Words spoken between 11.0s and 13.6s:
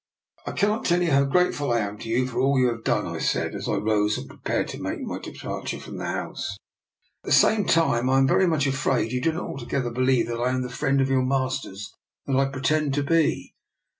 of your master's that I pretend to be."